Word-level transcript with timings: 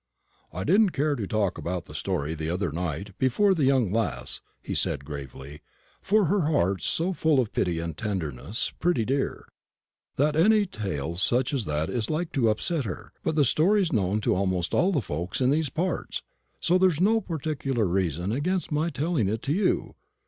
"I 0.51 0.63
didn't 0.63 0.93
care 0.93 1.15
to 1.15 1.27
talk 1.27 1.59
about 1.59 1.85
the 1.85 1.93
story 1.93 2.33
the 2.33 2.49
other 2.49 2.71
night 2.71 3.15
before 3.19 3.53
the 3.53 3.65
young 3.65 3.91
lass," 3.91 4.41
he 4.59 4.73
said, 4.73 5.05
gravely; 5.05 5.61
"for 6.01 6.25
her 6.25 6.47
heart's 6.47 6.87
so 6.87 7.13
full 7.13 7.39
of 7.39 7.53
pity 7.53 7.77
and 7.77 7.95
tenderness, 7.95 8.71
pretty 8.79 9.05
dear, 9.05 9.47
that 10.15 10.35
any 10.35 10.65
tale 10.65 11.17
such 11.17 11.53
as 11.53 11.65
that 11.65 11.87
is 11.87 12.09
like 12.09 12.31
to 12.31 12.49
upset 12.49 12.83
her. 12.83 13.13
But 13.21 13.35
the 13.35 13.45
story's 13.45 13.93
known 13.93 14.21
to 14.21 14.33
almost 14.33 14.73
all 14.73 14.91
the 14.91 15.03
folks 15.03 15.39
in 15.39 15.51
these 15.51 15.69
parts; 15.69 16.23
so 16.59 16.79
there's 16.79 16.99
no 16.99 17.21
particular 17.21 17.85
reason 17.85 18.31
against 18.31 18.71
my 18.71 18.89
telling 18.89 19.29
it 19.29 19.43
to 19.43 19.53
you. 19.53 19.93